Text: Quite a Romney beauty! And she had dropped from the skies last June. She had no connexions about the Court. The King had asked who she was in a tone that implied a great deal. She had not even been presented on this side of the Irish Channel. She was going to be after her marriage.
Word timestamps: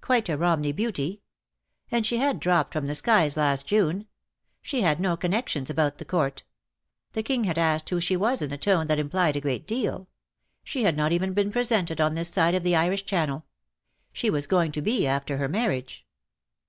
Quite 0.00 0.28
a 0.28 0.36
Romney 0.36 0.70
beauty! 0.70 1.20
And 1.90 2.06
she 2.06 2.18
had 2.18 2.38
dropped 2.38 2.72
from 2.72 2.86
the 2.86 2.94
skies 2.94 3.36
last 3.36 3.66
June. 3.66 4.06
She 4.62 4.82
had 4.82 5.00
no 5.00 5.16
connexions 5.16 5.68
about 5.68 5.98
the 5.98 6.04
Court. 6.04 6.44
The 7.12 7.24
King 7.24 7.42
had 7.42 7.58
asked 7.58 7.90
who 7.90 7.98
she 7.98 8.16
was 8.16 8.40
in 8.40 8.52
a 8.52 8.56
tone 8.56 8.86
that 8.86 9.00
implied 9.00 9.34
a 9.34 9.40
great 9.40 9.66
deal. 9.66 10.08
She 10.62 10.84
had 10.84 10.96
not 10.96 11.10
even 11.10 11.32
been 11.32 11.50
presented 11.50 12.00
on 12.00 12.14
this 12.14 12.28
side 12.28 12.54
of 12.54 12.62
the 12.62 12.76
Irish 12.76 13.04
Channel. 13.04 13.46
She 14.12 14.30
was 14.30 14.46
going 14.46 14.70
to 14.70 14.80
be 14.80 15.08
after 15.08 15.38
her 15.38 15.48
marriage. 15.48 16.06